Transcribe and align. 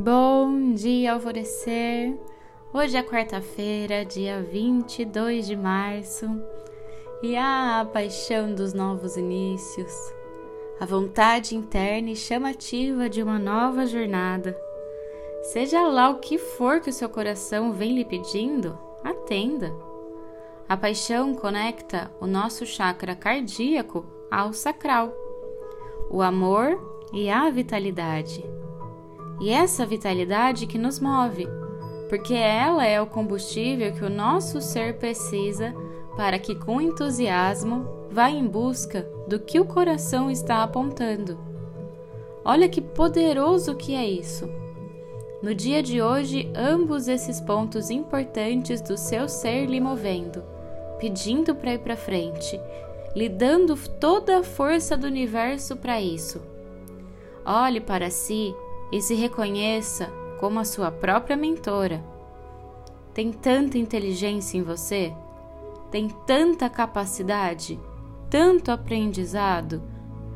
Bom 0.00 0.74
dia, 0.74 1.14
alvorecer! 1.14 2.16
Hoje 2.72 2.96
é 2.96 3.02
quarta-feira, 3.02 4.04
dia 4.04 4.40
22 4.40 5.44
de 5.44 5.56
março, 5.56 6.40
e 7.20 7.36
a 7.36 7.84
paixão 7.92 8.54
dos 8.54 8.72
novos 8.72 9.16
inícios, 9.16 9.92
a 10.78 10.86
vontade 10.86 11.56
interna 11.56 12.10
e 12.10 12.14
chamativa 12.14 13.08
de 13.08 13.20
uma 13.20 13.40
nova 13.40 13.86
jornada. 13.86 14.56
Seja 15.52 15.82
lá 15.88 16.10
o 16.10 16.20
que 16.20 16.38
for 16.38 16.78
que 16.80 16.90
o 16.90 16.92
seu 16.92 17.08
coração 17.08 17.72
vem 17.72 17.96
lhe 17.96 18.04
pedindo, 18.04 18.78
atenda. 19.02 19.74
A 20.68 20.76
paixão 20.76 21.34
conecta 21.34 22.08
o 22.20 22.26
nosso 22.28 22.64
chakra 22.64 23.16
cardíaco 23.16 24.06
ao 24.30 24.52
sacral, 24.52 25.12
o 26.08 26.22
amor 26.22 26.80
e 27.12 27.28
a 27.28 27.50
vitalidade 27.50 28.57
e 29.40 29.50
essa 29.50 29.86
vitalidade 29.86 30.66
que 30.66 30.78
nos 30.78 30.98
move, 30.98 31.46
porque 32.08 32.34
ela 32.34 32.84
é 32.84 33.00
o 33.00 33.06
combustível 33.06 33.92
que 33.92 34.04
o 34.04 34.10
nosso 34.10 34.60
ser 34.60 34.98
precisa 34.98 35.74
para 36.16 36.38
que, 36.38 36.54
com 36.54 36.80
entusiasmo, 36.80 37.86
vá 38.10 38.30
em 38.30 38.46
busca 38.46 39.02
do 39.28 39.38
que 39.38 39.60
o 39.60 39.64
coração 39.64 40.30
está 40.30 40.62
apontando. 40.62 41.38
Olha 42.44 42.68
que 42.68 42.80
poderoso 42.80 43.76
que 43.76 43.94
é 43.94 44.04
isso! 44.04 44.48
No 45.40 45.54
dia 45.54 45.80
de 45.82 46.02
hoje, 46.02 46.50
ambos 46.56 47.06
esses 47.06 47.40
pontos 47.40 47.90
importantes 47.90 48.80
do 48.80 48.96
seu 48.96 49.28
ser 49.28 49.66
lhe 49.66 49.78
movendo, 49.78 50.42
pedindo 50.98 51.54
para 51.54 51.74
ir 51.74 51.78
para 51.78 51.96
frente, 51.96 52.60
lhe 53.14 53.28
dando 53.28 53.76
toda 54.00 54.38
a 54.38 54.42
força 54.42 54.96
do 54.96 55.06
universo 55.06 55.76
para 55.76 56.00
isso. 56.00 56.42
Olhe 57.44 57.80
para 57.80 58.10
si 58.10 58.52
e 58.90 59.00
se 59.00 59.14
reconheça 59.14 60.10
como 60.38 60.58
a 60.58 60.64
sua 60.64 60.90
própria 60.90 61.36
mentora. 61.36 62.04
Tem 63.12 63.32
tanta 63.32 63.78
inteligência 63.78 64.56
em 64.56 64.62
você? 64.62 65.12
Tem 65.90 66.08
tanta 66.26 66.68
capacidade, 66.68 67.78
tanto 68.30 68.70
aprendizado, 68.70 69.82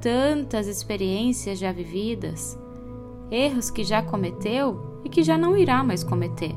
tantas 0.00 0.66
experiências 0.66 1.58
já 1.58 1.72
vividas, 1.72 2.58
erros 3.30 3.70
que 3.70 3.84
já 3.84 4.02
cometeu 4.02 5.00
e 5.04 5.08
que 5.08 5.22
já 5.22 5.38
não 5.38 5.56
irá 5.56 5.82
mais 5.82 6.04
cometer. 6.04 6.54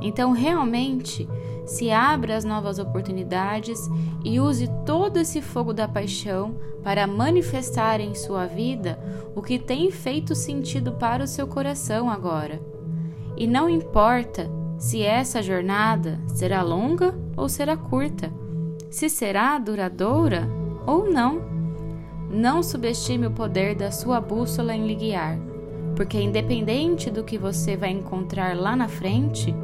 Então, 0.00 0.32
realmente, 0.32 1.28
se 1.64 1.90
abra 1.90 2.36
às 2.36 2.44
novas 2.44 2.78
oportunidades 2.78 3.88
e 4.24 4.40
use 4.40 4.68
todo 4.84 5.18
esse 5.18 5.40
fogo 5.40 5.72
da 5.72 5.86
paixão 5.86 6.54
para 6.82 7.06
manifestar 7.06 8.00
em 8.00 8.14
sua 8.14 8.46
vida 8.46 8.98
o 9.34 9.42
que 9.42 9.58
tem 9.58 9.90
feito 9.90 10.34
sentido 10.34 10.92
para 10.92 11.24
o 11.24 11.28
seu 11.28 11.46
coração 11.46 12.10
agora. 12.10 12.60
E 13.36 13.46
não 13.46 13.68
importa 13.68 14.50
se 14.76 15.02
essa 15.02 15.40
jornada 15.40 16.20
será 16.26 16.62
longa 16.62 17.14
ou 17.36 17.48
será 17.48 17.76
curta, 17.76 18.32
se 18.90 19.08
será 19.08 19.58
duradoura 19.58 20.48
ou 20.86 21.10
não. 21.10 21.40
Não 22.30 22.62
subestime 22.62 23.26
o 23.26 23.30
poder 23.30 23.74
da 23.74 23.90
sua 23.90 24.20
bússola 24.20 24.74
em 24.74 24.86
lhe 24.86 24.94
guiar, 24.94 25.38
porque 25.94 26.20
independente 26.20 27.10
do 27.10 27.22
que 27.22 27.38
você 27.38 27.76
vai 27.76 27.90
encontrar 27.90 28.56
lá 28.56 28.74
na 28.74 28.88
frente, 28.88 29.54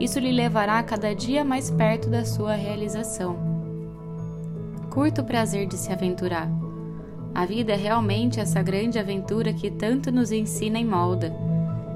isso 0.00 0.18
lhe 0.18 0.32
levará 0.32 0.82
cada 0.82 1.14
dia 1.14 1.44
mais 1.44 1.70
perto 1.70 2.08
da 2.08 2.24
sua 2.24 2.54
realização. 2.54 3.36
Curta 4.90 5.20
o 5.20 5.24
prazer 5.24 5.66
de 5.66 5.76
se 5.76 5.92
aventurar. 5.92 6.48
A 7.34 7.44
vida 7.44 7.72
é 7.74 7.76
realmente 7.76 8.40
essa 8.40 8.62
grande 8.62 8.98
aventura 8.98 9.52
que 9.52 9.70
tanto 9.70 10.10
nos 10.10 10.32
ensina 10.32 10.80
e 10.80 10.84
molda, 10.84 11.32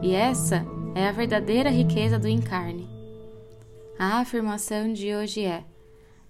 e 0.03 0.15
essa 0.15 0.65
é 0.95 1.09
a 1.09 1.13
verdadeira 1.13 1.71
riqueza 1.71 2.19
do 2.19 2.29
encarne. 2.29 2.89
A 3.99 4.21
afirmação 4.21 4.93
de 4.93 5.15
hoje 5.15 5.43
é: 5.43 5.65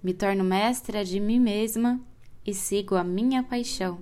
Me 0.02 0.14
torno 0.14 0.44
mestra 0.44 1.04
de 1.04 1.18
mim 1.18 1.40
mesma 1.40 2.00
e 2.46 2.54
sigo 2.54 2.94
a 2.94 3.02
minha 3.02 3.42
paixão. 3.42 3.98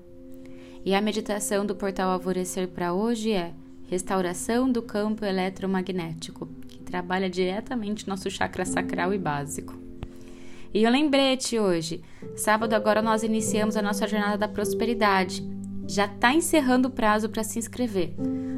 E 0.85 0.95
a 0.95 1.01
meditação 1.01 1.65
do 1.65 1.75
portal 1.75 2.11
Alvorecer 2.11 2.69
para 2.69 2.93
hoje 2.93 3.33
é: 3.33 3.53
Restauração 3.93 4.73
do 4.73 4.81
campo 4.81 5.23
eletromagnético 5.23 6.49
trabalha 6.83 7.29
diretamente 7.29 8.09
nosso 8.09 8.31
chakra 8.31 8.65
sacral 8.65 9.13
e 9.13 9.19
básico. 9.19 9.79
E 10.73 10.87
um 10.87 10.91
lembrete 10.91 11.59
hoje, 11.59 12.01
sábado 12.35 12.73
agora 12.73 13.03
nós 13.03 13.23
iniciamos 13.23 13.77
a 13.77 13.83
nossa 13.83 14.09
jornada 14.09 14.39
da 14.39 14.49
prosperidade. 14.49 15.47
Já 15.87 16.07
está 16.07 16.33
encerrando 16.33 16.89
o 16.89 16.91
prazo 16.91 17.29
para 17.29 17.45
se 17.45 17.59
inscrever. 17.59 18.15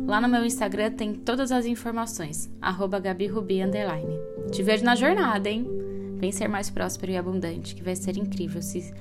Lá 0.07 0.21
no 0.21 0.29
meu 0.29 0.45
Instagram 0.45 0.93
tem 0.93 1.13
todas 1.13 1.51
as 1.51 1.67
informações, 1.67 2.49
arroba 2.63 3.01
GabiRubi 3.01 3.61
underline. 3.61 4.17
Te 4.53 4.63
vejo 4.63 4.85
na 4.85 4.95
jornada, 4.95 5.51
hein? 5.51 5.67
Vem 6.15 6.31
ser 6.31 6.47
mais 6.47 6.71
próspero 6.71 7.11
e 7.11 7.17
abundante, 7.17 7.75
que 7.75 7.83
vai 7.83 7.97
ser 7.97 8.17
incrível 8.17 8.61
esse 8.61 8.95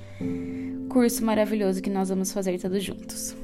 curso 0.88 1.24
maravilhoso 1.24 1.80
que 1.80 1.90
nós 1.90 2.08
vamos 2.08 2.32
fazer 2.32 2.58
todos 2.58 2.82
juntos. 2.82 3.43